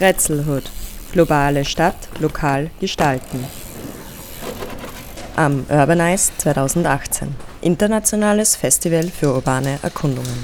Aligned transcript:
Grätzelhood. 0.00 0.62
Globale 1.12 1.62
Stadt 1.62 2.08
lokal 2.20 2.70
gestalten. 2.80 3.44
Am 5.36 5.66
Urbanize 5.68 6.32
2018. 6.38 7.34
Internationales 7.60 8.56
Festival 8.56 9.10
für 9.10 9.34
urbane 9.34 9.78
Erkundungen. 9.82 10.42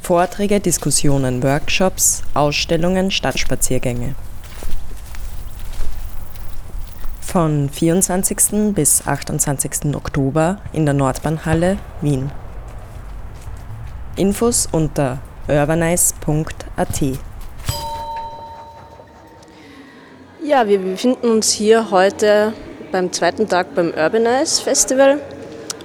Vorträge, 0.00 0.60
Diskussionen, 0.60 1.42
Workshops, 1.42 2.22
Ausstellungen, 2.34 3.10
Stadtspaziergänge. 3.10 4.14
Von 7.20 7.68
24. 7.68 8.74
bis 8.74 9.04
28. 9.08 9.92
Oktober 9.96 10.58
in 10.72 10.84
der 10.84 10.94
Nordbahnhalle 10.94 11.78
Wien. 12.00 12.30
Infos 14.14 14.68
unter 14.70 15.18
urbanize.at. 15.48 17.18
Ja, 20.54 20.68
wir 20.68 20.78
befinden 20.78 21.30
uns 21.30 21.50
hier 21.50 21.90
heute 21.90 22.52
beim 22.92 23.12
zweiten 23.12 23.48
Tag 23.48 23.74
beim 23.74 23.88
Urbanize 23.88 24.62
Festival 24.62 25.18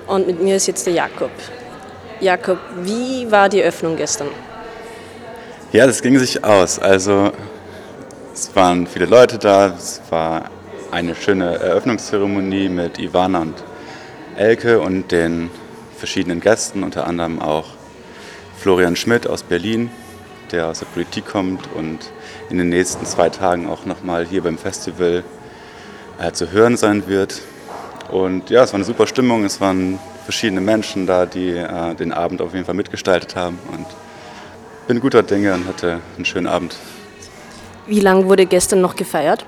und 0.05 0.27
mit 0.27 0.43
mir 0.43 0.57
ist 0.57 0.67
jetzt 0.67 0.85
der 0.85 0.93
Jakob. 0.93 1.31
Jakob, 2.19 2.59
wie 2.83 3.31
war 3.31 3.49
die 3.49 3.63
Öffnung 3.63 3.97
gestern? 3.97 4.27
Ja, 5.71 5.87
das 5.87 6.03
ging 6.03 6.19
sich 6.19 6.43
aus. 6.43 6.77
Also 6.77 7.31
es 8.31 8.55
waren 8.55 8.85
viele 8.85 9.07
Leute 9.07 9.39
da, 9.39 9.73
es 9.75 10.03
war 10.11 10.51
eine 10.91 11.15
schöne 11.15 11.57
Eröffnungszeremonie 11.57 12.70
mit 12.70 12.99
Ivana 12.99 13.39
und 13.41 13.55
Elke 14.35 14.81
und 14.81 15.11
den 15.11 15.49
verschiedenen 15.97 16.41
Gästen, 16.41 16.83
unter 16.83 17.07
anderem 17.07 17.41
auch 17.41 17.65
Florian 18.59 18.95
Schmidt 18.95 19.25
aus 19.25 19.41
Berlin, 19.41 19.89
der 20.52 20.67
aus 20.67 20.80
der 20.80 20.88
Politik 20.88 21.26
kommt 21.26 21.68
und 21.76 21.99
in 22.49 22.57
den 22.57 22.70
nächsten 22.70 23.05
zwei 23.05 23.29
Tagen 23.29 23.68
auch 23.68 23.85
nochmal 23.85 24.26
hier 24.26 24.43
beim 24.43 24.57
Festival 24.57 25.23
äh, 26.20 26.32
zu 26.32 26.51
hören 26.51 26.77
sein 26.77 27.07
wird. 27.07 27.41
Und 28.10 28.49
ja, 28.49 28.63
es 28.63 28.73
war 28.73 28.77
eine 28.77 28.85
super 28.85 29.07
Stimmung, 29.07 29.46
es 29.46 29.62
waren 29.62 29.99
verschiedene 30.23 30.62
Menschen 30.62 31.05
da, 31.05 31.26
die 31.26 31.49
äh, 31.49 31.96
den 31.96 32.12
Abend 32.12 32.41
auf 32.41 32.54
jeden 32.54 32.65
Fall 32.65 32.76
mitgestaltet 32.76 33.35
haben 33.35 33.60
und 33.71 33.85
bin 34.88 34.99
guter 34.99 35.23
Dinge 35.23 35.54
und 35.54 35.68
hatte 35.68 35.99
einen 36.15 36.26
schönen 36.26 36.48
Abend. 36.48 36.76
Wie 37.85 37.99
lange 37.99 38.26
wurde 38.26 38.45
gestern 38.45 38.82
noch 38.82 38.95
gefeiert? 38.95 39.45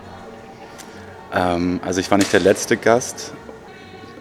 Ähm, 1.33 1.79
also 1.83 1.99
ich 1.99 2.09
war 2.11 2.17
nicht 2.17 2.33
der 2.33 2.39
letzte 2.39 2.77
Gast, 2.77 3.33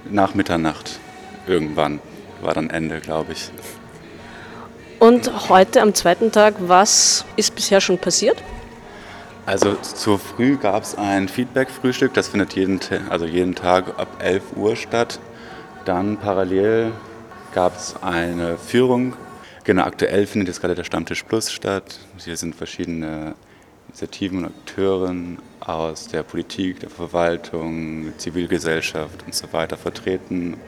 nach 0.09 0.35
Mitternacht 0.35 0.99
irgendwann 1.47 2.01
war 2.41 2.55
dann 2.55 2.71
Ende, 2.71 3.01
glaube 3.01 3.33
ich. 3.33 3.51
Und 5.01 5.49
heute 5.49 5.81
am 5.81 5.95
zweiten 5.95 6.31
Tag, 6.31 6.57
was 6.59 7.25
ist 7.37 7.55
bisher 7.55 7.81
schon 7.81 7.97
passiert? 7.97 8.37
Also 9.47 9.75
zur 9.77 10.19
Früh 10.19 10.59
gab 10.59 10.83
es 10.83 10.95
ein 10.95 11.27
Feedback-Frühstück, 11.27 12.13
das 12.13 12.29
findet 12.29 12.53
jeden, 12.53 12.79
also 13.09 13.25
jeden 13.25 13.55
Tag 13.55 13.99
ab 13.99 14.09
11 14.23 14.43
Uhr 14.57 14.77
statt. 14.77 15.19
Dann 15.87 16.19
parallel 16.19 16.93
gab 17.55 17.77
es 17.77 17.95
eine 18.03 18.59
Führung. 18.59 19.15
Genau, 19.65 19.85
aktuell 19.85 20.27
findet 20.27 20.49
jetzt 20.49 20.61
gerade 20.61 20.75
der 20.75 20.85
Stammtisch 20.85 21.23
Plus 21.23 21.51
statt. 21.51 21.99
Hier 22.23 22.37
sind 22.37 22.55
verschiedene 22.55 23.35
Initiativen 23.89 24.41
und 24.41 24.45
Akteure 24.45 25.15
aus 25.61 26.09
der 26.09 26.25
Politik, 26.25 26.81
der 26.81 26.91
Verwaltung, 26.91 28.13
Zivilgesellschaft 28.19 29.25
und 29.25 29.35
so 29.35 29.51
weiter 29.53 29.79
vertreten. 29.79 30.59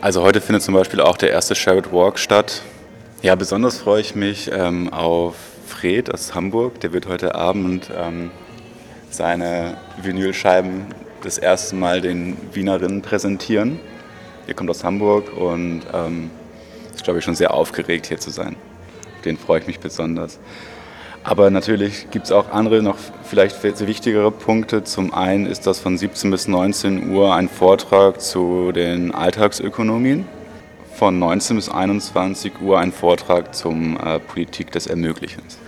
Also 0.00 0.22
heute 0.22 0.40
findet 0.40 0.64
zum 0.64 0.74
Beispiel 0.74 1.00
auch 1.00 1.16
der 1.16 1.30
erste 1.30 1.54
Shared 1.54 1.92
Walk 1.92 2.18
statt. 2.18 2.62
Ja, 3.22 3.36
besonders 3.36 3.78
freue 3.78 4.00
ich 4.00 4.16
mich 4.16 4.50
ähm, 4.52 4.92
auf 4.92 5.36
Fred 5.68 6.12
aus 6.12 6.34
Hamburg. 6.34 6.80
Der 6.80 6.92
wird 6.92 7.06
heute 7.06 7.36
Abend 7.36 7.88
ähm, 7.96 8.32
seine 9.10 9.76
Vinylscheiben 10.02 10.86
das 11.22 11.38
erste 11.38 11.76
Mal 11.76 12.00
den 12.00 12.36
Wienerinnen 12.52 13.00
präsentieren. 13.00 13.78
Er 14.48 14.54
kommt 14.54 14.70
aus 14.70 14.82
Hamburg 14.82 15.36
und 15.36 15.82
ähm, 15.94 16.32
ist, 16.92 17.04
glaube 17.04 17.20
ich, 17.20 17.24
schon 17.24 17.36
sehr 17.36 17.54
aufgeregt, 17.54 18.06
hier 18.06 18.18
zu 18.18 18.30
sein. 18.30 18.56
Den 19.24 19.38
freue 19.38 19.60
ich 19.60 19.68
mich 19.68 19.78
besonders. 19.78 20.40
Aber 21.22 21.48
natürlich 21.50 22.10
gibt 22.10 22.24
es 22.24 22.32
auch 22.32 22.50
andere, 22.50 22.82
noch 22.82 22.96
vielleicht 23.22 23.54
viel 23.54 23.86
wichtigere 23.86 24.32
Punkte. 24.32 24.82
Zum 24.82 25.14
einen 25.14 25.46
ist 25.46 25.68
das 25.68 25.78
von 25.78 25.96
17 25.96 26.28
bis 26.32 26.48
19 26.48 27.12
Uhr 27.12 27.32
ein 27.36 27.48
Vortrag 27.48 28.20
zu 28.20 28.72
den 28.72 29.14
Alltagsökonomien 29.14 30.26
von 31.02 31.18
19 31.18 31.56
bis 31.56 31.68
21 31.68 32.60
Uhr 32.60 32.78
ein 32.78 32.92
Vortrag 32.92 33.56
zum 33.56 33.98
äh, 33.98 34.20
Politik 34.20 34.70
des 34.70 34.86
Ermöglichens. 34.86 35.58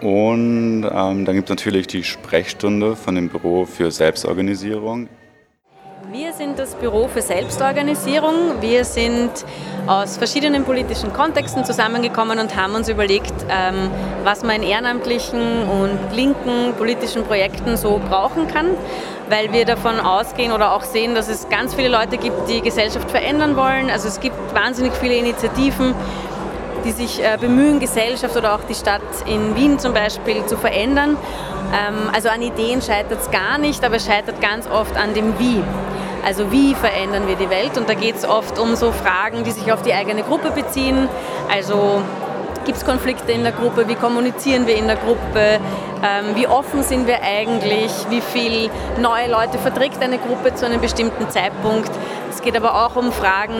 Und 0.00 0.84
ähm, 0.84 1.24
dann 1.24 1.34
gibt 1.34 1.46
es 1.46 1.50
natürlich 1.50 1.88
die 1.88 2.04
Sprechstunde 2.04 2.94
von 2.94 3.16
dem 3.16 3.30
Büro 3.30 3.64
für 3.64 3.90
Selbstorganisierung. 3.90 5.08
Wir 6.14 6.32
sind 6.32 6.60
das 6.60 6.76
Büro 6.76 7.08
für 7.08 7.22
Selbstorganisierung. 7.22 8.60
Wir 8.60 8.84
sind 8.84 9.32
aus 9.88 10.16
verschiedenen 10.16 10.62
politischen 10.62 11.12
Kontexten 11.12 11.64
zusammengekommen 11.64 12.38
und 12.38 12.54
haben 12.54 12.76
uns 12.76 12.88
überlegt, 12.88 13.32
ähm, 13.50 13.90
was 14.22 14.44
man 14.44 14.62
in 14.62 14.62
ehrenamtlichen 14.62 15.64
und 15.68 15.98
linken 16.14 16.72
politischen 16.78 17.24
Projekten 17.24 17.76
so 17.76 18.00
brauchen 18.08 18.46
kann 18.46 18.68
weil 19.30 19.52
wir 19.54 19.64
davon 19.64 20.00
ausgehen 20.00 20.52
oder 20.52 20.74
auch 20.74 20.82
sehen, 20.82 21.14
dass 21.14 21.28
es 21.28 21.48
ganz 21.48 21.74
viele 21.74 21.88
Leute 21.88 22.18
gibt, 22.18 22.46
die 22.46 22.60
Gesellschaft 22.60 23.10
verändern 23.10 23.56
wollen. 23.56 23.88
Also 23.88 24.06
es 24.06 24.20
gibt 24.20 24.36
wahnsinnig 24.54 24.92
viele 24.92 25.14
Initiativen, 25.14 25.94
die 26.84 26.92
sich 26.92 27.24
äh, 27.24 27.38
bemühen, 27.40 27.80
Gesellschaft 27.80 28.36
oder 28.36 28.54
auch 28.54 28.64
die 28.68 28.74
Stadt 28.74 29.00
in 29.24 29.56
Wien 29.56 29.78
zum 29.78 29.94
Beispiel 29.94 30.44
zu 30.44 30.58
verändern. 30.58 31.16
Ähm, 31.72 32.10
also 32.12 32.28
an 32.28 32.42
Ideen 32.42 32.82
scheitert 32.82 33.22
es 33.22 33.30
gar 33.30 33.56
nicht, 33.56 33.82
aber 33.82 33.96
es 33.96 34.04
scheitert 34.04 34.42
ganz 34.42 34.68
oft 34.68 34.94
an 34.94 35.14
dem 35.14 35.38
Wie. 35.38 35.62
Also 36.24 36.50
wie 36.50 36.74
verändern 36.74 37.28
wir 37.28 37.36
die 37.36 37.50
Welt? 37.50 37.76
Und 37.76 37.88
da 37.88 37.94
geht 37.94 38.16
es 38.16 38.24
oft 38.24 38.58
um 38.58 38.76
so 38.76 38.92
Fragen, 38.92 39.44
die 39.44 39.50
sich 39.50 39.72
auf 39.72 39.82
die 39.82 39.92
eigene 39.92 40.22
Gruppe 40.22 40.50
beziehen. 40.50 41.08
Also 41.52 42.02
Gibt 42.64 42.78
es 42.78 42.86
Konflikte 42.86 43.30
in 43.30 43.42
der 43.42 43.52
Gruppe? 43.52 43.88
Wie 43.88 43.94
kommunizieren 43.94 44.66
wir 44.66 44.74
in 44.76 44.86
der 44.86 44.96
Gruppe? 44.96 45.60
Ähm, 46.02 46.34
wie 46.34 46.46
offen 46.46 46.82
sind 46.82 47.06
wir 47.06 47.22
eigentlich? 47.22 47.92
Wie 48.08 48.22
viele 48.22 48.70
neue 48.98 49.30
Leute 49.30 49.58
verträgt 49.58 50.02
eine 50.02 50.16
Gruppe 50.16 50.54
zu 50.54 50.64
einem 50.64 50.80
bestimmten 50.80 51.28
Zeitpunkt? 51.28 51.90
Es 52.30 52.40
geht 52.40 52.56
aber 52.56 52.86
auch 52.86 52.96
um 52.96 53.12
Fragen, 53.12 53.54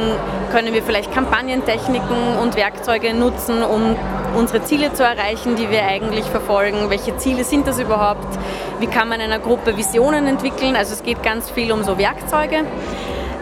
können 0.52 0.72
wir 0.72 0.82
vielleicht 0.82 1.12
Kampagnentechniken 1.12 2.38
und 2.40 2.56
Werkzeuge 2.56 3.12
nutzen, 3.12 3.62
um 3.62 3.94
unsere 4.34 4.64
Ziele 4.64 4.90
zu 4.94 5.02
erreichen, 5.02 5.54
die 5.56 5.68
wir 5.70 5.84
eigentlich 5.84 6.24
verfolgen? 6.24 6.88
Welche 6.88 7.14
Ziele 7.18 7.44
sind 7.44 7.66
das 7.66 7.78
überhaupt? 7.78 8.38
Wie 8.80 8.86
kann 8.86 9.08
man 9.08 9.20
einer 9.20 9.38
Gruppe 9.38 9.76
Visionen 9.76 10.26
entwickeln? 10.26 10.76
Also 10.76 10.94
es 10.94 11.02
geht 11.02 11.22
ganz 11.22 11.50
viel 11.50 11.72
um 11.72 11.84
so 11.84 11.96
Werkzeuge. 11.98 12.64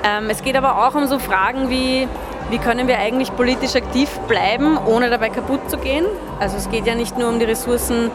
Ähm, 0.04 0.30
es 0.30 0.42
geht 0.42 0.56
aber 0.56 0.86
auch 0.86 0.94
um 0.94 1.06
so 1.06 1.18
Fragen 1.18 1.70
wie, 1.70 2.08
wie 2.50 2.58
können 2.58 2.88
wir 2.88 2.98
eigentlich 2.98 3.34
politisch 3.34 3.74
aktiv 3.76 4.10
bleiben, 4.28 4.76
ohne 4.76 5.08
dabei 5.10 5.30
kaputt 5.30 5.70
zu 5.70 5.78
gehen. 5.78 6.04
Also 6.40 6.56
es 6.56 6.70
geht 6.70 6.86
ja 6.86 6.94
nicht 6.94 7.16
nur 7.16 7.28
um 7.28 7.38
die 7.38 7.44
Ressourcen 7.44 8.10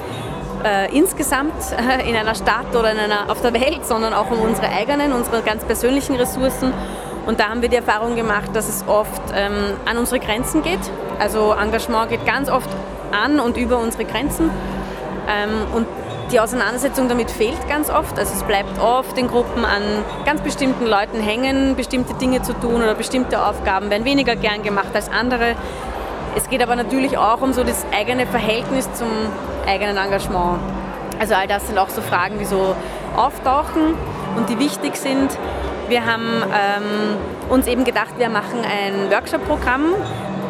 äh, 0.64 0.96
insgesamt 0.96 1.54
äh, 1.72 2.10
in 2.10 2.16
einer 2.16 2.36
Stadt 2.36 2.76
oder 2.76 2.92
in 2.92 3.00
einer, 3.00 3.32
auf 3.32 3.42
der 3.42 3.54
Welt, 3.54 3.86
sondern 3.86 4.14
auch 4.14 4.30
um 4.30 4.40
unsere 4.40 4.70
eigenen, 4.70 5.14
unsere 5.14 5.42
ganz 5.42 5.64
persönlichen 5.64 6.16
Ressourcen. 6.16 6.74
Und 7.26 7.40
da 7.40 7.50
haben 7.50 7.62
wir 7.62 7.70
die 7.70 7.76
Erfahrung 7.76 8.16
gemacht, 8.16 8.50
dass 8.54 8.70
es 8.70 8.86
oft 8.88 9.22
ähm, 9.34 9.54
an 9.86 9.98
unsere 9.98 10.20
Grenzen 10.20 10.62
geht. 10.62 10.80
Also 11.20 11.54
Engagement 11.54 12.10
geht 12.10 12.26
ganz 12.26 12.50
oft 12.50 12.70
an 13.12 13.40
und 13.40 13.58
über 13.58 13.80
unsere 13.80 14.06
Grenzen. 14.06 14.50
Ähm, 15.30 15.50
und 15.76 15.88
die 16.32 16.40
Auseinandersetzung 16.40 17.08
damit 17.08 17.32
fehlt 17.32 17.68
ganz 17.68 17.90
oft. 17.90 18.18
Also 18.20 18.34
es 18.34 18.44
bleibt 18.44 18.80
oft 18.80 19.18
in 19.18 19.28
Gruppen 19.28 19.66
an 19.66 19.82
ganz 20.26 20.42
bestimmten 20.42 20.86
Leuten 20.86 21.20
hängen, 21.20 21.76
bestimmte 21.76 22.14
Dinge 22.16 22.42
zu 22.42 22.54
tun 22.54 22.76
oder 22.76 22.96
bestimmte 22.96 23.46
Aufgaben 23.46 23.90
werden 23.90 24.06
weniger 24.06 24.36
gern 24.36 24.64
gemacht 24.64 24.90
als 24.94 25.10
andere. 25.10 25.56
Es 26.36 26.50
geht 26.50 26.62
aber 26.62 26.76
natürlich 26.76 27.18
auch 27.18 27.42
um 27.42 27.54
so 27.54 27.64
das 27.64 27.86
eigene 27.96 28.28
Verhältnis 28.28 28.92
zum 28.94 29.08
eigenen 29.66 29.98
Engagement. 29.98 30.60
Also 31.20 31.34
all 31.34 31.48
das 31.48 31.68
sind 31.68 31.78
auch 31.78 31.90
so 31.90 32.02
Fragen, 32.02 32.38
die 32.40 32.46
so 32.46 32.76
auftauchen 33.16 33.96
und 34.36 34.50
die 34.50 34.60
wichtig 34.60 34.98
sind. 34.98 35.32
Wir 35.88 36.06
haben 36.06 36.44
ähm, 36.44 37.18
uns 37.50 37.66
eben 37.66 37.86
gedacht, 37.86 38.16
wir 38.18 38.30
machen 38.30 38.60
ein 38.60 39.10
Workshop-Programm, 39.10 39.94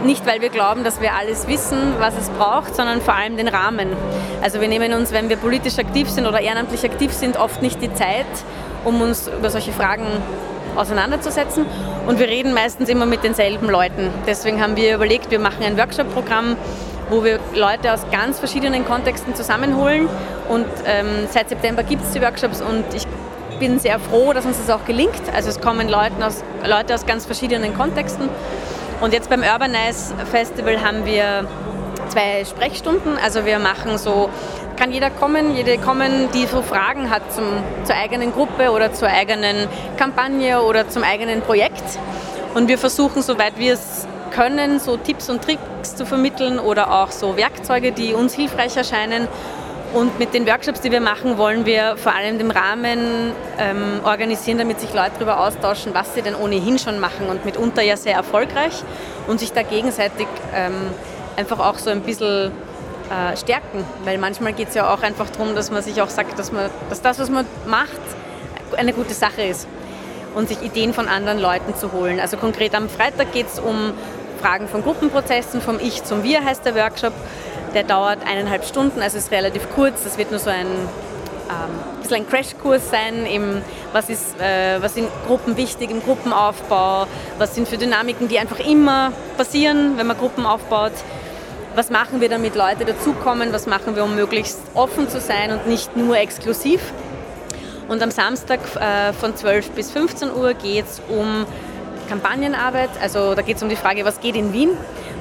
nicht, 0.08 0.26
weil 0.26 0.42
wir 0.42 0.50
glauben, 0.50 0.84
dass 0.84 1.02
wir 1.02 1.14
alles 1.14 1.48
wissen, 1.48 1.78
was 2.00 2.16
es 2.18 2.30
braucht, 2.30 2.76
sondern 2.76 3.02
vor 3.02 3.14
allem 3.14 3.38
den 3.38 3.48
Rahmen. 3.48 3.90
Also 4.42 4.60
wir 4.60 4.68
nehmen 4.68 4.94
uns, 4.94 5.12
wenn 5.12 5.30
wir 5.30 5.38
politisch 5.38 5.78
aktiv 5.78 6.10
sind 6.10 6.26
oder 6.26 6.40
ehrenamtlich 6.40 6.84
aktiv 6.84 7.14
sind, 7.14 7.38
oft 7.38 7.62
nicht 7.62 7.82
die 7.82 7.94
Zeit, 7.94 8.26
um 8.86 9.02
uns 9.02 9.28
über 9.28 9.52
solche 9.52 9.72
Fragen 9.72 10.06
auseinanderzusetzen. 10.76 11.66
Und 12.08 12.20
wir 12.20 12.28
reden 12.28 12.54
meistens 12.54 12.90
immer 12.90 13.06
mit 13.06 13.24
denselben 13.24 13.70
Leuten. 13.70 14.10
Deswegen 14.26 14.62
haben 14.62 14.76
wir 14.76 14.96
überlegt, 14.96 15.30
wir 15.30 15.40
machen 15.40 15.64
ein 15.64 15.78
Workshop-Programm, 15.78 16.56
wo 17.10 17.24
wir 17.24 17.40
Leute 17.54 17.94
aus 17.94 18.02
ganz 18.12 18.40
verschiedenen 18.40 18.86
Kontexten 18.86 19.36
zusammenholen. 19.36 20.08
Und 20.50 20.66
ähm, 20.86 21.28
seit 21.30 21.50
September 21.50 21.84
gibt 21.84 22.04
es 22.04 22.12
die 22.12 22.22
Workshops 22.22 22.62
und 22.62 22.86
ich 22.96 23.04
bin 23.60 23.80
sehr 23.80 24.00
froh, 24.00 24.34
dass 24.34 24.46
uns 24.46 24.58
das 24.58 24.70
auch 24.70 24.86
gelingt. 24.86 25.22
Also 25.36 25.50
es 25.50 25.60
kommen 25.60 25.90
Leute 25.90 26.14
aus, 26.26 26.44
Leute 26.66 26.94
aus 26.94 27.06
ganz 27.06 27.26
verschiedenen 27.26 27.76
Kontexten. 27.76 28.30
Und 29.00 29.14
jetzt 29.14 29.30
beim 29.30 29.42
Urbanize 29.42 30.16
Festival 30.32 30.82
haben 30.84 31.06
wir 31.06 31.48
zwei 32.10 32.44
Sprechstunden. 32.46 33.18
Also 33.24 33.46
wir 33.46 33.60
machen 33.60 33.98
so 33.98 34.30
kann 34.76 34.92
jeder 34.92 35.10
kommen, 35.10 35.56
jede 35.56 35.78
kommen, 35.80 36.30
die 36.34 36.46
so 36.46 36.62
Fragen 36.62 37.10
hat 37.10 37.34
zum, 37.34 37.46
zur 37.84 37.96
eigenen 37.96 38.32
Gruppe 38.32 38.72
oder 38.72 38.94
zur 38.94 39.08
eigenen 39.08 39.68
Kampagne 39.98 40.62
oder 40.62 40.88
zum 40.88 41.04
eigenen 41.04 41.42
Projekt. 41.42 41.84
Und 42.54 42.68
wir 42.68 42.78
versuchen, 42.78 43.24
soweit 43.24 43.58
wir 43.58 43.74
es 43.74 44.08
können, 44.32 44.80
so 44.80 44.98
Tipps 44.98 45.30
und 45.30 45.44
Tricks 45.44 45.96
zu 45.96 46.06
vermitteln 46.06 46.60
oder 46.60 46.92
auch 46.92 47.12
so 47.12 47.38
Werkzeuge, 47.38 47.92
die 47.92 48.14
uns 48.14 48.34
hilfreich 48.34 48.78
erscheinen. 48.78 49.28
Und 49.94 50.20
mit 50.20 50.34
den 50.34 50.46
Workshops, 50.46 50.82
die 50.82 50.92
wir 50.92 51.00
machen, 51.00 51.38
wollen 51.38 51.66
wir 51.66 51.96
vor 51.98 52.14
allem 52.14 52.38
den 52.38 52.52
Rahmen 52.52 53.32
ähm, 53.58 54.02
organisieren, 54.04 54.58
damit 54.58 54.80
sich 54.82 54.94
Leute 54.94 55.12
darüber 55.16 55.40
austauschen, 55.40 55.94
was 55.94 56.14
sie 56.14 56.22
denn 56.22 56.36
ohnehin 56.36 56.78
schon 56.78 57.00
machen 57.00 57.28
und 57.30 57.46
mitunter 57.46 57.82
ja 57.82 57.96
sehr 57.96 58.16
erfolgreich 58.16 58.84
und 59.28 59.40
sich 59.40 59.54
da 59.54 59.64
gegenseitig 59.64 60.28
ähm, 60.54 60.74
einfach 61.38 61.60
auch 61.60 61.78
so 61.78 61.90
ein 61.90 62.02
bisschen 62.02 62.52
äh, 63.10 63.38
stärken. 63.38 63.86
Weil 64.04 64.18
manchmal 64.18 64.54
geht 64.54 64.70
es 64.70 64.76
ja 64.76 64.94
auch 64.94 65.02
einfach 65.04 65.30
darum, 65.30 65.56
dass 65.56 65.72
man 65.72 65.82
sich 65.82 66.02
auch 66.02 66.10
sagt, 66.10 66.38
dass, 66.38 66.52
man, 66.52 66.70
dass 66.90 67.02
das, 67.02 67.18
was 67.20 67.30
man 67.30 67.46
macht, 67.66 67.90
eine 68.76 68.92
gute 68.92 69.14
Sache 69.14 69.44
ist 69.44 69.68
und 70.36 70.50
sich 70.50 70.62
Ideen 70.62 70.94
von 70.94 71.08
anderen 71.08 71.40
Leuten 71.40 71.76
zu 71.76 71.94
holen. 71.94 72.20
Also 72.20 72.36
konkret 72.36 72.76
am 72.76 72.90
Freitag 72.90 73.32
geht 73.32 73.48
es 73.48 73.60
um 73.60 73.94
Fragen 74.42 74.68
von 74.68 74.84
Gruppenprozessen, 74.84 75.62
vom 75.62 75.80
Ich 75.80 76.04
zum 76.04 76.24
Wir 76.24 76.44
heißt 76.44 76.66
der 76.66 76.76
Workshop. 76.76 77.14
Der 77.78 77.84
dauert 77.84 78.26
eineinhalb 78.26 78.66
Stunden, 78.66 79.04
also 79.04 79.20
ist 79.20 79.32
relativ 79.32 79.70
kurz. 79.76 80.04
Das 80.04 80.18
wird 80.18 80.32
nur 80.32 80.40
so 80.40 80.50
ein, 80.50 80.66
ähm, 80.66 82.02
bisschen 82.02 82.18
ein 82.18 82.28
Crashkurs 82.28 82.90
sein, 82.90 83.28
im, 83.28 83.62
was, 83.94 84.10
ist, 84.10 84.42
äh, 84.42 84.82
was 84.82 84.96
sind 84.96 85.08
Gruppen 85.28 85.58
wichtig 85.58 85.92
im 85.92 86.02
Gruppenaufbau, 86.02 87.06
was 87.38 87.54
sind 87.54 87.68
für 87.68 87.78
Dynamiken, 87.78 88.30
die 88.30 88.40
einfach 88.40 88.60
immer 88.60 89.12
passieren, 89.38 89.96
wenn 89.96 90.08
man 90.08 90.18
Gruppen 90.18 90.48
aufbaut. 90.48 90.94
Was 91.76 91.92
machen 91.92 92.20
wir, 92.20 92.30
damit 92.30 92.56
Leute 92.56 92.84
dazukommen? 92.84 93.54
Was 93.54 93.68
machen 93.68 93.96
wir, 93.96 94.04
um 94.06 94.16
möglichst 94.16 94.60
offen 94.74 95.08
zu 95.08 95.20
sein 95.20 95.52
und 95.52 95.68
nicht 95.68 95.96
nur 95.96 96.18
exklusiv? 96.18 96.82
Und 97.90 98.02
am 98.02 98.10
Samstag 98.10 98.60
äh, 98.74 99.14
von 99.14 99.36
12 99.36 99.70
bis 99.74 99.92
15 99.92 100.32
Uhr 100.32 100.56
geht 100.56 100.86
es 100.86 101.00
um 101.10 101.46
Kampagnenarbeit. 102.10 102.90
Also 103.00 103.36
da 103.36 103.44
geht 103.44 103.58
es 103.58 103.62
um 103.62 103.70
die 103.70 103.76
Frage, 103.76 104.04
was 104.04 104.20
geht 104.20 104.36
in 104.36 104.52
Wien 104.52 104.72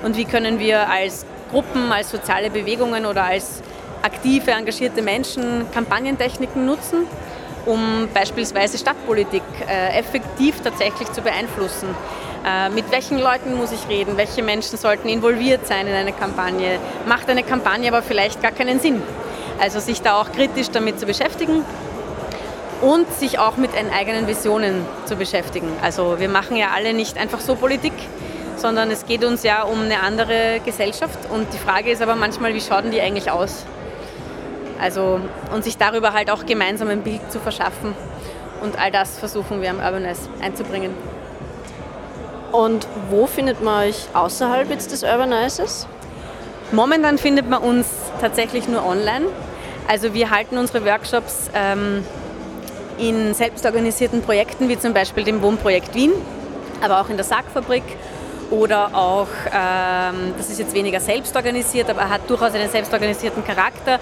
und 0.03 0.17
wie 0.17 0.25
können 0.25 0.58
wir 0.58 0.88
als 0.88 1.26
Gruppen, 1.50 1.90
als 1.93 2.10
soziale 2.10 2.50
Bewegungen 2.50 3.06
oder 3.06 3.25
als 3.25 3.62
aktive, 4.02 4.52
engagierte 4.52 5.02
Menschen 5.02 5.66
Kampagnentechniken 5.72 6.64
nutzen, 6.64 7.06
um 7.66 8.08
beispielsweise 8.14 8.78
Stadtpolitik 8.78 9.43
äh, 9.69 9.98
effektiv 9.98 10.60
tatsächlich 10.62 11.10
zu 11.12 11.22
beeinflussen. 11.22 11.88
Äh, 12.46 12.70
mit 12.70 12.90
welchen 12.93 13.19
Leuten 13.19 13.56
muss 13.56 13.72
ich 13.72 13.88
reden? 13.88 14.16
Welche 14.16 14.43
Menschen 14.43 14.78
sollten 14.78 15.08
involviert 15.08 15.66
sein 15.66 15.87
in 15.88 15.94
eine 15.94 16.12
Kampagne? 16.12 16.78
Macht 17.08 17.28
eine 17.28 17.43
Kampagne 17.43 17.88
aber 17.88 18.02
vielleicht 18.02 18.40
gar 18.40 18.52
keinen 18.52 18.78
Sinn? 18.78 19.02
Also 19.58 19.81
sich 19.81 20.02
da 20.02 20.20
auch 20.20 20.31
kritisch 20.32 20.70
damit 20.70 21.00
zu 21.00 21.06
beschäftigen 21.06 21.64
und 22.82 23.10
sich 23.14 23.38
auch 23.38 23.56
mit 23.56 23.75
den 23.75 23.90
eigenen 23.90 24.26
Visionen 24.26 24.84
zu 25.06 25.16
beschäftigen. 25.16 25.69
Also 25.82 26.20
wir 26.20 26.28
machen 26.28 26.56
ja 26.56 26.69
alle 26.75 26.93
nicht 26.93 27.16
einfach 27.19 27.40
so 27.40 27.56
Politik, 27.56 27.94
sondern 28.56 28.91
es 28.91 29.06
geht 29.06 29.25
uns 29.25 29.43
ja 29.43 29.62
um 29.62 29.82
eine 29.82 30.00
andere 30.00 30.61
Gesellschaft 30.64 31.19
und 31.31 31.53
die 31.53 31.58
Frage 31.58 31.91
ist 31.91 32.03
aber 32.03 32.17
manchmal, 32.17 32.55
wie 32.55 32.61
schaut 32.61 32.85
denn 32.85 32.91
die 32.91 33.00
eigentlich 33.00 33.31
aus? 33.31 33.64
Also 34.81 35.20
und 35.55 35.64
sich 35.64 35.79
darüber 35.79 36.12
halt 36.12 36.31
auch 36.31 36.44
gemeinsam 36.47 36.88
ein 36.88 37.03
Bild 37.03 37.31
zu 37.31 37.41
verschaffen 37.41 37.94
und 38.62 38.79
all 38.79 38.91
das 38.91 39.19
versuchen 39.19 39.62
wir 39.62 39.70
am 39.70 39.79
Urbanize 39.79 40.29
einzubringen. 40.41 40.94
Und 42.53 42.87
wo 43.11 43.26
findet 43.26 43.62
man 43.62 43.88
euch 43.88 44.06
außerhalb 44.14 44.70
jetzt 44.70 44.93
des 44.93 45.03
Urbanizes? 45.03 45.87
Momentan 46.73 47.19
findet 47.19 47.49
man 47.49 47.62
uns 47.62 47.87
tatsächlich 48.20 48.67
nur 48.69 48.85
online. 48.85 49.26
Also 49.88 50.14
wir 50.14 50.31
halten 50.31 50.58
unsere 50.58 50.85
Workshops 50.85 51.50
ähm, 51.55 52.05
in 52.99 53.35
selbstorganisierten 53.35 54.23
Projekten 54.23 54.69
wie 54.69 54.79
zum 54.79 54.94
Beispiel 54.94 55.25
dem 55.25 55.43
Wohnprojekt 55.43 55.94
Wien, 55.94 56.12
aber 56.82 57.00
auch 57.00 57.08
in 57.08 57.17
der 57.17 57.25
Sackfabrik 57.25 57.85
oder 58.50 58.94
auch, 58.94 59.28
ähm, 59.46 60.34
das 60.37 60.50
ist 60.50 60.58
jetzt 60.58 60.75
weniger 60.75 61.00
selbstorganisiert, 61.00 61.90
aber 61.90 62.08
hat 62.08 62.28
durchaus 62.28 62.54
einen 62.54 62.70
selbstorganisierten 62.70 63.44
Charakter. 63.44 63.98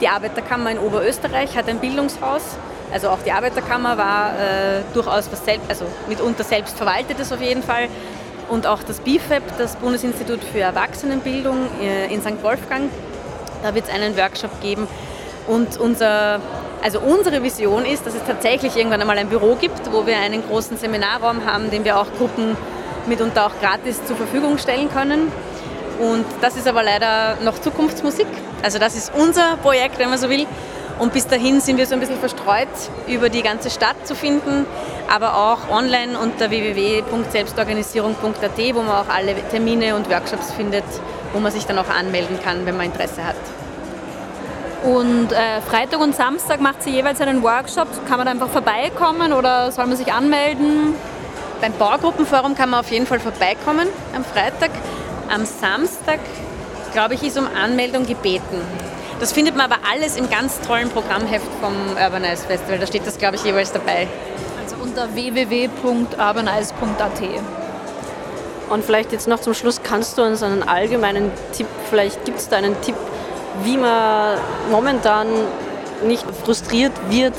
Die 0.00 0.08
Arbeiterkammer 0.08 0.70
in 0.70 0.78
Oberösterreich 0.78 1.56
hat 1.56 1.68
ein 1.68 1.78
Bildungshaus. 1.78 2.42
Also 2.92 3.08
auch 3.08 3.18
die 3.24 3.32
Arbeiterkammer 3.32 3.98
war 3.98 4.30
äh, 4.30 4.82
durchaus 4.94 5.30
was 5.32 5.44
selbst, 5.44 5.68
also 5.68 5.86
mitunter 6.08 6.44
selbst 6.44 6.76
verwaltetes 6.76 7.32
auf 7.32 7.40
jeden 7.40 7.62
Fall. 7.62 7.88
Und 8.48 8.66
auch 8.66 8.82
das 8.82 9.00
BIFEB, 9.00 9.42
das 9.58 9.76
Bundesinstitut 9.76 10.40
für 10.44 10.60
Erwachsenenbildung 10.60 11.66
äh, 11.82 12.12
in 12.12 12.20
St. 12.20 12.42
Wolfgang, 12.42 12.90
da 13.62 13.74
wird 13.74 13.86
es 13.88 13.94
einen 13.94 14.16
Workshop 14.16 14.60
geben. 14.60 14.86
Und 15.48 15.78
unser 15.78 16.40
also 16.82 17.00
unsere 17.00 17.42
Vision 17.42 17.84
ist, 17.84 18.06
dass 18.06 18.14
es 18.14 18.22
tatsächlich 18.24 18.76
irgendwann 18.76 19.00
einmal 19.00 19.18
ein 19.18 19.28
Büro 19.28 19.56
gibt, 19.56 19.92
wo 19.92 20.06
wir 20.06 20.18
einen 20.18 20.46
großen 20.46 20.76
Seminarraum 20.76 21.44
haben, 21.44 21.68
den 21.68 21.84
wir 21.84 21.98
auch 21.98 22.06
Gruppen 22.16 22.56
mitunter 23.08 23.46
auch 23.46 23.58
gratis 23.60 24.04
zur 24.04 24.16
Verfügung 24.16 24.58
stellen 24.58 24.90
können. 24.90 25.32
Und 25.98 26.26
das 26.40 26.56
ist 26.56 26.68
aber 26.68 26.82
leider 26.82 27.36
noch 27.42 27.58
Zukunftsmusik. 27.58 28.26
Also 28.62 28.78
das 28.78 28.96
ist 28.96 29.12
unser 29.14 29.56
Projekt, 29.58 29.98
wenn 29.98 30.10
man 30.10 30.18
so 30.18 30.28
will. 30.28 30.46
Und 30.98 31.12
bis 31.12 31.26
dahin 31.26 31.60
sind 31.60 31.76
wir 31.76 31.86
so 31.86 31.92
ein 31.94 32.00
bisschen 32.00 32.18
verstreut 32.18 32.68
über 33.06 33.28
die 33.28 33.42
ganze 33.42 33.68
Stadt 33.68 34.06
zu 34.06 34.14
finden, 34.14 34.64
aber 35.14 35.36
auch 35.36 35.68
online 35.70 36.18
unter 36.18 36.48
www.selbstorganisierung.at, 36.48 38.74
wo 38.74 38.80
man 38.80 38.92
auch 38.92 39.08
alle 39.08 39.34
Termine 39.50 39.94
und 39.94 40.08
Workshops 40.10 40.52
findet, 40.52 40.84
wo 41.34 41.38
man 41.38 41.52
sich 41.52 41.66
dann 41.66 41.78
auch 41.78 41.90
anmelden 41.90 42.38
kann, 42.42 42.64
wenn 42.64 42.78
man 42.78 42.86
Interesse 42.86 43.22
hat. 43.24 43.36
Und 44.84 45.32
äh, 45.32 45.60
Freitag 45.68 46.00
und 46.00 46.14
Samstag 46.14 46.60
macht 46.60 46.80
sie 46.82 46.90
jeweils 46.90 47.20
einen 47.20 47.42
Workshop. 47.42 47.88
Kann 48.08 48.18
man 48.18 48.26
da 48.26 48.32
einfach 48.32 48.48
vorbeikommen 48.48 49.34
oder 49.34 49.70
soll 49.72 49.86
man 49.86 49.96
sich 49.96 50.12
anmelden? 50.12 50.94
Beim 51.60 51.72
Baugruppenforum 51.72 52.54
kann 52.54 52.70
man 52.70 52.80
auf 52.80 52.90
jeden 52.90 53.06
Fall 53.06 53.20
vorbeikommen 53.20 53.88
am 54.14 54.24
Freitag. 54.24 54.70
Am 55.32 55.46
Samstag, 55.46 56.20
glaube 56.92 57.14
ich, 57.14 57.22
ist 57.22 57.38
um 57.38 57.46
Anmeldung 57.46 58.04
gebeten. 58.06 58.60
Das 59.18 59.32
findet 59.32 59.56
man 59.56 59.70
aber 59.70 59.80
alles 59.90 60.16
im 60.16 60.28
ganz 60.28 60.60
tollen 60.60 60.90
Programmheft 60.90 61.46
vom 61.60 61.72
Urbanize 61.96 62.46
Festival. 62.46 62.78
Da 62.78 62.86
steht 62.86 63.06
das, 63.06 63.16
glaube 63.16 63.36
ich, 63.36 63.44
jeweils 63.44 63.72
dabei. 63.72 64.06
Also 64.62 64.76
unter 64.82 65.14
www.urbanize.at. 65.14 67.22
Und 68.68 68.84
vielleicht 68.84 69.12
jetzt 69.12 69.26
noch 69.26 69.40
zum 69.40 69.54
Schluss, 69.54 69.80
kannst 69.82 70.18
du 70.18 70.22
uns 70.22 70.42
einen 70.42 70.62
allgemeinen 70.62 71.30
Tipp, 71.52 71.68
vielleicht 71.88 72.26
gibt 72.26 72.40
es 72.40 72.50
da 72.50 72.56
einen 72.56 72.78
Tipp, 72.82 72.96
wie 73.62 73.78
man 73.78 74.36
momentan 74.70 75.28
nicht 76.04 76.26
frustriert 76.44 76.92
wird 77.08 77.32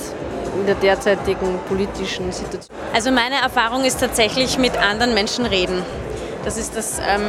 in 0.59 0.65
der 0.65 0.75
derzeitigen 0.75 1.59
politischen 1.67 2.31
Situation? 2.31 2.75
Also 2.93 3.11
meine 3.11 3.35
Erfahrung 3.35 3.83
ist 3.85 3.99
tatsächlich 3.99 4.57
mit 4.57 4.77
anderen 4.77 5.13
Menschen 5.13 5.45
reden. 5.45 5.83
Das 6.45 6.57
ist 6.57 6.77
das 6.77 6.99
ähm, 6.99 7.23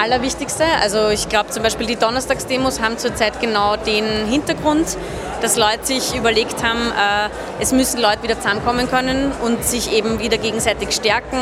Allerwichtigste. 0.00 0.64
Also 0.80 1.10
ich 1.10 1.28
glaube 1.28 1.50
zum 1.50 1.62
Beispiel 1.62 1.86
die 1.86 1.96
Donnerstagsdemos 1.96 2.80
haben 2.80 2.96
zurzeit 2.96 3.38
genau 3.40 3.76
den 3.76 4.26
Hintergrund, 4.26 4.96
dass 5.42 5.58
Leute 5.58 5.84
sich 5.84 6.16
überlegt 6.16 6.64
haben, 6.64 6.80
äh, 6.80 7.28
es 7.60 7.72
müssen 7.72 8.00
Leute 8.00 8.22
wieder 8.22 8.40
zusammenkommen 8.40 8.88
können 8.88 9.32
und 9.42 9.62
sich 9.64 9.92
eben 9.92 10.18
wieder 10.18 10.38
gegenseitig 10.38 10.92
stärken. 10.92 11.36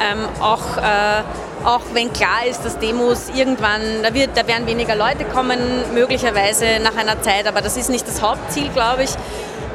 Ähm, 0.00 0.28
auch 0.40 0.76
äh, 0.78 1.22
auch 1.64 1.82
wenn 1.92 2.12
klar 2.12 2.46
ist, 2.48 2.64
dass 2.64 2.78
Demos 2.78 3.28
irgendwann, 3.34 3.80
da, 4.02 4.14
wird, 4.14 4.30
da 4.36 4.46
werden 4.46 4.66
weniger 4.66 4.94
Leute 4.94 5.24
kommen, 5.24 5.58
möglicherweise 5.94 6.80
nach 6.82 6.96
einer 6.96 7.20
Zeit, 7.22 7.46
aber 7.46 7.60
das 7.60 7.76
ist 7.76 7.90
nicht 7.90 8.06
das 8.06 8.22
Hauptziel, 8.22 8.68
glaube 8.68 9.02
ich. 9.02 9.10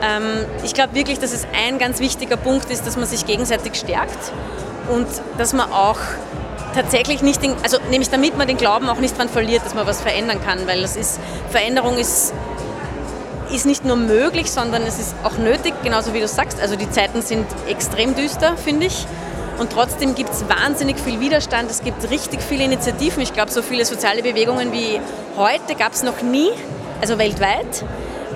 Ähm, 0.01 0.45
ich 0.63 0.73
glaube 0.73 0.95
wirklich, 0.95 1.19
dass 1.19 1.31
es 1.31 1.47
ein 1.67 1.77
ganz 1.77 1.99
wichtiger 1.99 2.37
Punkt 2.37 2.69
ist, 2.69 2.87
dass 2.87 2.97
man 2.97 3.05
sich 3.05 3.25
gegenseitig 3.25 3.75
stärkt 3.75 4.31
und 4.89 5.07
dass 5.37 5.53
man 5.53 5.71
auch 5.71 5.97
tatsächlich 6.73 7.21
nicht, 7.21 7.43
den, 7.43 7.53
also 7.63 7.77
nämlich 7.89 8.09
damit 8.09 8.37
man 8.37 8.47
den 8.47 8.57
Glauben 8.57 8.89
auch 8.89 8.99
nicht 8.99 9.15
daran 9.15 9.29
verliert, 9.29 9.65
dass 9.65 9.75
man 9.75 9.85
was 9.85 10.01
verändern 10.01 10.39
kann, 10.43 10.67
weil 10.67 10.81
das 10.81 10.95
ist, 10.95 11.19
Veränderung 11.49 11.97
ist, 11.97 12.33
ist 13.53 13.65
nicht 13.65 13.85
nur 13.85 13.97
möglich, 13.97 14.51
sondern 14.51 14.83
es 14.83 14.97
ist 14.97 15.13
auch 15.23 15.37
nötig, 15.37 15.73
genauso 15.83 16.13
wie 16.13 16.21
du 16.21 16.27
sagst. 16.27 16.59
Also 16.61 16.75
die 16.75 16.89
Zeiten 16.89 17.21
sind 17.21 17.45
extrem 17.67 18.15
düster, 18.15 18.55
finde 18.57 18.87
ich. 18.87 19.05
Und 19.59 19.71
trotzdem 19.73 20.15
gibt 20.15 20.31
es 20.31 20.45
wahnsinnig 20.47 20.97
viel 20.99 21.19
Widerstand. 21.19 21.69
Es 21.69 21.83
gibt 21.83 22.09
richtig 22.09 22.41
viele 22.41 22.63
Initiativen. 22.63 23.21
Ich 23.21 23.33
glaube, 23.33 23.51
so 23.51 23.61
viele 23.61 23.85
soziale 23.85 24.23
Bewegungen 24.23 24.71
wie 24.71 24.99
heute 25.37 25.75
gab 25.75 25.93
es 25.93 26.01
noch 26.01 26.21
nie, 26.21 26.49
also 27.01 27.19
weltweit. 27.19 27.83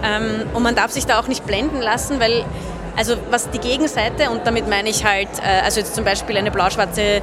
Ähm, 0.06 0.44
und 0.54 0.64
man 0.64 0.76
darf 0.76 0.92
sich 0.92 1.06
da 1.06 1.20
auch 1.20 1.28
nicht 1.28 1.46
blenden 1.46 1.82
lassen, 1.82 2.20
weil 2.20 2.46
also 2.96 3.16
was 3.30 3.50
die 3.50 3.60
Gegenseite, 3.60 4.30
und 4.30 4.48
damit 4.48 4.70
meine 4.70 4.90
ich 4.90 5.04
halt, 5.04 5.28
äh, 5.42 5.66
also 5.66 5.80
jetzt 5.80 5.96
zum 5.96 6.06
Beispiel 6.06 6.38
eine 6.38 6.52
blau-schwarze 6.52 7.22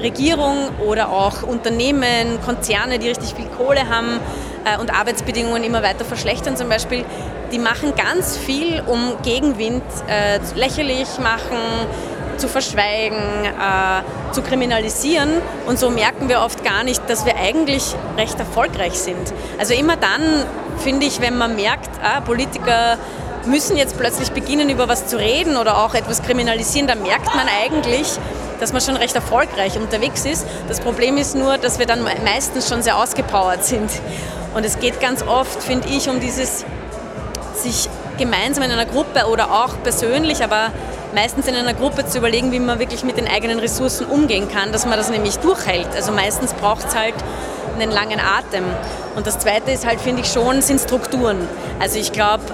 Regierung 0.00 0.68
oder 0.86 1.10
auch 1.10 1.42
Unternehmen, 1.42 2.38
Konzerne, 2.44 2.98
die 2.98 3.08
richtig 3.08 3.34
viel 3.34 3.46
Kohle 3.46 3.88
haben 3.88 4.20
äh, 4.64 4.78
und 4.78 4.94
Arbeitsbedingungen 4.94 5.64
immer 5.64 5.82
weiter 5.82 6.04
verschlechtern 6.04 6.56
zum 6.56 6.68
Beispiel, 6.68 7.04
die 7.52 7.58
machen 7.58 7.94
ganz 7.96 8.36
viel, 8.36 8.82
um 8.86 9.14
Gegenwind 9.24 9.82
äh, 10.08 10.38
lächerlich 10.54 11.08
machen, 11.18 11.58
zu 12.40 12.48
verschweigen, 12.48 13.18
äh, 13.44 14.32
zu 14.32 14.42
kriminalisieren. 14.42 15.30
Und 15.66 15.78
so 15.78 15.90
merken 15.90 16.28
wir 16.28 16.40
oft 16.40 16.64
gar 16.64 16.82
nicht, 16.82 17.08
dass 17.08 17.24
wir 17.26 17.36
eigentlich 17.36 17.94
recht 18.16 18.38
erfolgreich 18.38 18.94
sind. 18.94 19.32
Also 19.58 19.74
immer 19.74 19.96
dann, 19.96 20.22
finde 20.78 21.06
ich, 21.06 21.20
wenn 21.20 21.38
man 21.38 21.54
merkt, 21.54 21.90
ah, 22.02 22.20
Politiker 22.20 22.98
müssen 23.46 23.76
jetzt 23.76 23.96
plötzlich 23.96 24.32
beginnen, 24.32 24.68
über 24.68 24.88
was 24.88 25.06
zu 25.06 25.18
reden 25.18 25.56
oder 25.56 25.84
auch 25.84 25.94
etwas 25.94 26.22
kriminalisieren, 26.22 26.86
dann 26.86 27.02
merkt 27.02 27.34
man 27.34 27.46
eigentlich, 27.62 28.18
dass 28.58 28.72
man 28.72 28.82
schon 28.82 28.96
recht 28.96 29.14
erfolgreich 29.14 29.76
unterwegs 29.78 30.26
ist. 30.26 30.46
Das 30.68 30.80
Problem 30.80 31.16
ist 31.16 31.34
nur, 31.34 31.56
dass 31.58 31.78
wir 31.78 31.86
dann 31.86 32.04
meistens 32.24 32.68
schon 32.68 32.82
sehr 32.82 32.96
ausgepowert 32.96 33.64
sind. 33.64 33.90
Und 34.54 34.66
es 34.66 34.78
geht 34.78 35.00
ganz 35.00 35.22
oft, 35.22 35.62
finde 35.62 35.88
ich, 35.88 36.08
um 36.08 36.20
dieses 36.20 36.64
sich 37.54 37.88
gemeinsam 38.18 38.64
in 38.64 38.70
einer 38.70 38.84
Gruppe 38.84 39.26
oder 39.26 39.50
auch 39.50 39.82
persönlich, 39.82 40.44
aber 40.44 40.70
meistens 41.14 41.46
in 41.46 41.54
einer 41.54 41.74
Gruppe 41.74 42.06
zu 42.06 42.18
überlegen, 42.18 42.52
wie 42.52 42.60
man 42.60 42.78
wirklich 42.78 43.04
mit 43.04 43.16
den 43.16 43.28
eigenen 43.28 43.58
Ressourcen 43.58 44.06
umgehen 44.06 44.48
kann, 44.48 44.72
dass 44.72 44.86
man 44.86 44.96
das 44.96 45.10
nämlich 45.10 45.38
durchhält. 45.38 45.88
Also 45.94 46.12
meistens 46.12 46.54
braucht 46.54 46.86
es 46.88 46.94
halt 46.94 47.14
einen 47.74 47.90
langen 47.90 48.20
Atem. 48.20 48.64
Und 49.16 49.26
das 49.26 49.38
Zweite 49.38 49.70
ist 49.70 49.86
halt, 49.86 50.00
finde 50.00 50.22
ich 50.22 50.28
schon, 50.28 50.62
sind 50.62 50.80
Strukturen. 50.80 51.48
Also 51.78 51.98
ich 51.98 52.12
glaube, 52.12 52.44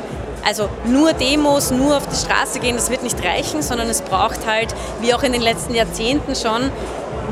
also 0.44 0.68
nur 0.84 1.12
Demos, 1.12 1.70
nur 1.70 1.96
auf 1.96 2.06
die 2.06 2.16
Straße 2.16 2.60
gehen, 2.60 2.76
das 2.76 2.90
wird 2.90 3.02
nicht 3.02 3.22
reichen, 3.24 3.62
sondern 3.62 3.88
es 3.88 4.02
braucht 4.02 4.46
halt, 4.46 4.74
wie 5.00 5.12
auch 5.12 5.22
in 5.22 5.32
den 5.32 5.42
letzten 5.42 5.74
Jahrzehnten 5.74 6.36
schon, 6.36 6.70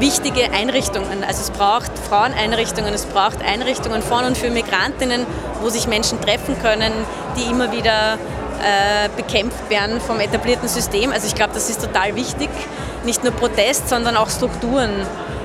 wichtige 0.01 0.51
Einrichtungen. 0.53 1.23
Also 1.27 1.43
es 1.43 1.51
braucht 1.51 1.93
Fraueneinrichtungen, 2.09 2.93
es 2.93 3.07
braucht 3.07 3.43
Einrichtungen 3.43 4.03
von 4.03 4.25
und 4.25 4.37
für 4.37 4.51
Migrantinnen, 4.51 5.27
wo 5.63 5.69
sich 5.69 5.87
Menschen 5.87 6.21
treffen 6.21 6.57
können, 6.61 6.93
die 7.37 7.51
immer 7.51 7.71
wieder 7.71 8.19
äh, 8.65 9.09
bekämpft 9.17 9.69
werden 9.69 10.01
vom 10.01 10.21
etablierten 10.21 10.69
System. 10.69 11.13
Also 11.13 11.27
ich 11.27 11.35
glaube, 11.35 11.53
das 11.53 11.69
ist 11.69 11.83
total 11.83 12.15
wichtig, 12.17 12.49
nicht 13.05 13.23
nur 13.23 13.33
Protest, 13.33 13.89
sondern 13.89 14.17
auch 14.17 14.31
Strukturen 14.31 14.91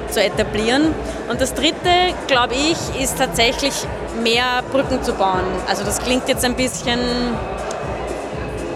zu 0.10 0.24
etablieren. 0.24 0.94
Und 1.30 1.42
das 1.42 1.54
Dritte, 1.54 1.92
glaube 2.28 2.56
ich, 2.56 3.02
ist 3.02 3.18
tatsächlich 3.18 3.74
mehr 4.24 4.64
Brücken 4.72 5.04
zu 5.04 5.14
bauen. 5.14 5.44
Also 5.68 5.84
das 5.84 6.00
klingt 6.00 6.28
jetzt 6.28 6.46
ein 6.46 6.56
bisschen 6.56 7.00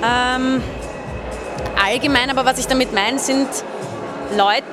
ähm, 0.04 0.62
allgemein, 1.82 2.30
aber 2.30 2.46
was 2.46 2.60
ich 2.60 2.68
damit 2.68 2.94
meine, 2.94 3.20
sind 3.20 3.48
Leute, 4.38 4.64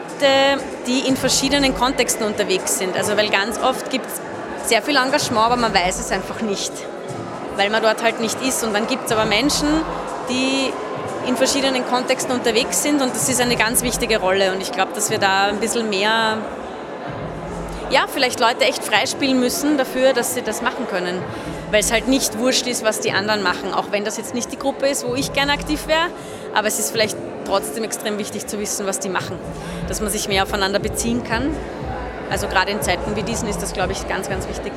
die 0.87 1.07
in 1.09 1.17
verschiedenen 1.17 1.75
Kontexten 1.75 2.27
unterwegs 2.27 2.79
sind. 2.79 2.97
Also 2.97 3.17
weil 3.17 3.31
ganz 3.31 3.59
oft 3.59 3.91
gibt 3.91 4.07
es 4.07 4.69
sehr 4.69 4.83
viel 4.83 4.97
Engagement, 4.97 5.47
aber 5.47 5.57
man 5.57 5.73
weiß 5.73 5.99
es 6.01 6.11
einfach 6.11 6.41
nicht, 6.43 6.73
weil 7.61 7.69
man 7.69 7.83
dort 7.83 8.03
halt 8.03 8.21
nicht 8.21 8.41
ist. 8.41 8.65
Und 8.65 8.73
dann 8.73 8.87
gibt 8.87 9.07
es 9.07 9.13
aber 9.13 9.27
Menschen, 9.27 9.69
die 10.31 10.73
in 11.29 11.37
verschiedenen 11.37 11.87
Kontexten 11.87 12.33
unterwegs 12.35 12.83
sind 12.83 13.03
und 13.03 13.15
das 13.15 13.29
ist 13.29 13.41
eine 13.41 13.57
ganz 13.57 13.83
wichtige 13.83 14.19
Rolle. 14.19 14.53
Und 14.53 14.63
ich 14.63 14.73
glaube, 14.73 14.93
dass 14.95 15.11
wir 15.11 15.19
da 15.19 15.49
ein 15.49 15.61
bisschen 15.61 15.91
mehr, 15.91 16.39
ja, 17.91 18.07
vielleicht 18.11 18.41
Leute 18.41 18.65
echt 18.65 18.83
freispielen 18.83 19.39
müssen 19.39 19.77
dafür, 19.77 20.15
dass 20.15 20.35
sie 20.35 20.41
das 20.43 20.63
machen 20.63 20.87
können 20.89 21.23
weil 21.71 21.81
es 21.81 21.93
halt 21.93 22.09
nicht 22.09 22.37
wurscht 22.39 22.67
ist, 22.67 22.85
was 22.85 22.99
die 22.99 23.13
anderen 23.13 23.45
machen, 23.45 23.73
auch 23.73 23.93
wenn 23.93 24.05
das 24.05 24.17
jetzt 24.17 24.35
nicht 24.35 24.51
die 24.51 24.59
Gruppe 24.59 24.89
ist, 24.89 25.07
wo 25.07 25.15
ich 25.15 25.33
gerne 25.33 25.53
aktiv 25.53 25.87
wäre, 25.87 26.09
aber 26.53 26.67
es 26.67 26.81
ist 26.81 26.91
vielleicht 26.91 27.17
trotzdem 27.47 27.85
extrem 27.85 28.19
wichtig 28.19 28.49
zu 28.49 28.59
wissen, 28.59 28.87
was 28.87 28.99
die 28.99 29.09
machen, 29.09 29.39
dass 29.87 30.01
man 30.01 30.11
sich 30.11 30.27
mehr 30.27 30.43
aufeinander 30.43 30.81
beziehen 30.81 31.23
kann. 31.23 31.55
Also 32.29 32.49
gerade 32.49 32.73
in 32.73 32.83
Zeiten 32.83 33.15
wie 33.15 33.23
diesen 33.23 33.49
ist 33.49 33.63
das, 33.63 33.73
glaube 33.73 33.93
ich, 33.93 34.09
ganz, 34.09 34.29
ganz 34.29 34.49
wichtig. 34.49 34.73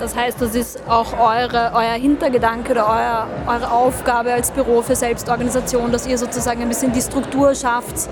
Das 0.00 0.14
heißt, 0.14 0.40
das 0.40 0.54
ist 0.54 0.80
auch 0.88 1.12
eure, 1.18 1.72
euer 1.74 1.94
Hintergedanke 1.94 2.72
oder 2.72 2.86
euer, 2.86 3.26
eure 3.46 3.70
Aufgabe 3.70 4.32
als 4.32 4.50
Büro 4.50 4.82
für 4.82 4.94
Selbstorganisation, 4.94 5.90
dass 5.90 6.06
ihr 6.06 6.18
sozusagen 6.18 6.62
ein 6.62 6.68
bisschen 6.68 6.92
die 6.92 7.00
Struktur 7.00 7.54
schafft 7.54 8.08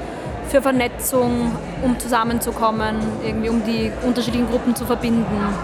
für 0.49 0.63
Vernetzung, 0.63 1.53
um 1.83 1.99
zusammenzukommen, 1.99 2.97
irgendwie 3.25 3.49
um 3.49 3.65
die 3.65 3.93
unterschiedlichen 4.03 4.49
Gruppen 4.49 4.75
zu 4.75 4.87
verbinden. 4.87 5.55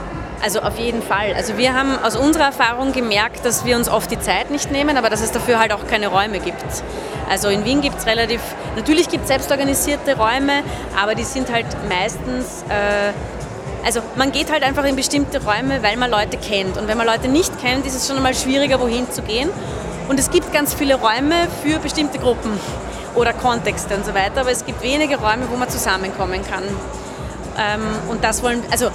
Also 0.43 0.61
auf 0.61 0.79
jeden 0.79 1.03
Fall. 1.03 1.35
Also 1.37 1.59
wir 1.59 1.75
haben 1.75 1.99
aus 2.03 2.17
unserer 2.17 2.45
Erfahrung 2.45 2.93
gemerkt, 2.93 3.45
dass 3.45 3.65
wir 3.65 3.77
uns 3.77 3.89
oft 3.89 4.11
die 4.11 4.19
Zeit 4.19 4.51
nicht 4.51 4.71
nehmen, 4.71 4.97
aber 4.97 5.11
dass 5.11 5.21
es 5.21 5.33
dafür 5.33 5.59
halt 5.59 5.73
auch 5.73 5.87
keine 5.87 6.09
Räume 6.09 6.39
gibt. 6.39 6.65
Also 7.29 7.49
in 7.49 7.65
Wien 7.65 7.83
gibt 7.83 7.99
es 7.99 8.07
relativ, 8.07 8.41
natürlich 8.75 9.09
gibt 9.09 9.23
es 9.23 9.29
selbstorganisierte 9.29 10.17
Räume, 10.17 10.63
aber 11.01 11.15
die 11.15 11.25
sind 11.25 11.53
halt 11.53 11.67
meistens, 11.89 12.65
äh, 12.69 13.13
also 13.85 14.01
man 14.17 14.33
geht 14.33 14.51
halt 14.53 14.63
einfach 14.63 14.85
in 14.85 14.97
bestimmte 14.97 15.43
Räume, 15.43 15.83
weil 15.83 15.97
man 15.97 16.11
Leute 16.11 16.37
kennt. 16.37 16.77
Und 16.77 16.89
wenn 16.89 16.99
man 16.99 17.07
Leute 17.07 17.29
nicht 17.29 17.61
kennt, 17.61 17.87
ist 17.87 17.95
es 17.95 18.07
schon 18.07 18.17
einmal 18.17 18.35
schwieriger, 18.35 18.81
wohin 18.81 19.11
zu 19.11 19.23
gehen. 19.23 19.51
Und 20.09 20.19
es 20.19 20.31
gibt 20.31 20.53
ganz 20.53 20.75
viele 20.75 20.97
Räume 20.97 21.35
für 21.63 21.79
bestimmte 21.79 22.19
Gruppen 22.19 22.59
oder 23.15 23.33
Kontexte 23.33 23.95
und 23.95 24.05
so 24.05 24.15
weiter, 24.15 24.41
aber 24.43 24.51
es 24.51 24.65
gibt 24.65 24.83
wenige 24.83 25.17
Räume, 25.17 25.49
wo 25.51 25.57
man 25.57 25.69
zusammenkommen 25.69 26.41
kann. 26.49 26.65
Ähm, 27.59 27.81
und 28.09 28.23
das 28.23 28.43
wollen, 28.43 28.63
also 28.71 28.91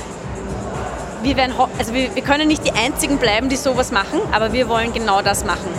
wir, 1.23 1.37
werden, 1.37 1.53
also 1.77 1.93
wir, 1.93 2.13
wir 2.15 2.21
können 2.21 2.47
nicht 2.47 2.65
die 2.65 2.71
Einzigen 2.71 3.17
bleiben, 3.17 3.49
die 3.49 3.55
sowas 3.55 3.91
machen, 3.91 4.19
aber 4.31 4.53
wir 4.53 4.69
wollen 4.69 4.93
genau 4.93 5.21
das 5.21 5.45
machen. 5.45 5.69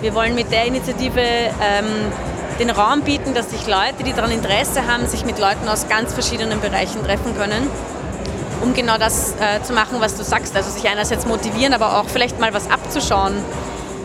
Wir 0.00 0.14
wollen 0.14 0.34
mit 0.34 0.50
der 0.50 0.66
Initiative 0.66 1.20
ähm, 1.20 1.86
den 2.58 2.70
Raum 2.70 3.02
bieten, 3.02 3.34
dass 3.34 3.50
sich 3.50 3.66
Leute, 3.66 4.02
die 4.04 4.12
daran 4.12 4.30
Interesse 4.30 4.86
haben, 4.86 5.06
sich 5.06 5.24
mit 5.24 5.38
Leuten 5.38 5.68
aus 5.68 5.88
ganz 5.88 6.12
verschiedenen 6.12 6.60
Bereichen 6.60 7.02
treffen 7.04 7.36
können, 7.36 7.68
um 8.62 8.74
genau 8.74 8.98
das 8.98 9.34
äh, 9.40 9.62
zu 9.62 9.72
machen, 9.72 9.96
was 10.00 10.16
du 10.16 10.24
sagst. 10.24 10.54
Also 10.56 10.70
sich 10.70 10.88
einerseits 10.88 11.26
motivieren, 11.26 11.72
aber 11.72 11.98
auch 11.98 12.08
vielleicht 12.08 12.38
mal 12.38 12.52
was 12.52 12.70
abzuschauen. 12.70 13.34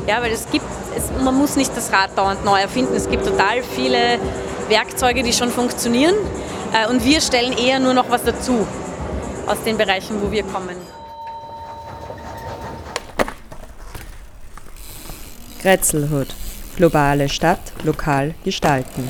Ja, 0.07 0.21
weil 0.21 0.31
es 0.31 0.49
gibt, 0.51 0.65
es, 0.95 1.03
man 1.23 1.35
muss 1.35 1.55
nicht 1.55 1.75
das 1.75 1.91
Rad 1.91 2.17
dauernd 2.17 2.45
neu 2.45 2.59
erfinden. 2.59 2.95
Es 2.95 3.09
gibt 3.09 3.25
total 3.25 3.63
viele 3.63 4.19
Werkzeuge, 4.69 5.23
die 5.23 5.33
schon 5.33 5.49
funktionieren. 5.49 6.15
Äh, 6.73 6.89
und 6.89 7.03
wir 7.03 7.21
stellen 7.21 7.53
eher 7.57 7.79
nur 7.79 7.93
noch 7.93 8.09
was 8.09 8.23
dazu 8.23 8.67
aus 9.47 9.61
den 9.63 9.77
Bereichen, 9.77 10.21
wo 10.21 10.31
wir 10.31 10.43
kommen. 10.43 10.75
Grätzelhut. 15.61 16.27
Globale 16.75 17.29
Stadt 17.29 17.71
lokal 17.83 18.35
gestalten. 18.43 19.09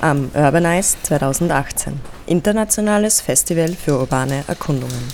Am 0.00 0.30
Urbanize 0.34 0.96
2018. 1.02 2.00
Internationales 2.26 3.20
Festival 3.20 3.68
für 3.68 3.98
urbane 3.98 4.44
Erkundungen. 4.46 5.08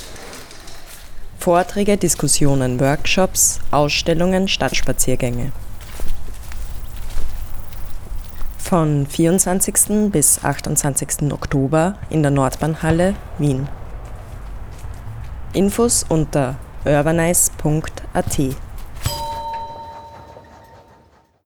Vorträge, 1.39 1.97
Diskussionen, 1.97 2.81
Workshops, 2.81 3.61
Ausstellungen, 3.71 4.49
Stadtspaziergänge. 4.49 5.53
von 8.73 9.07
24. 9.07 10.11
bis 10.11 10.43
28. 10.43 11.31
Oktober 11.31 11.97
in 12.09 12.23
der 12.23 12.31
Nordbahnhalle 12.31 13.15
Wien. 13.37 13.69
Infos 15.53 16.07
unter 16.09 16.57
urbanize.at 16.87 18.39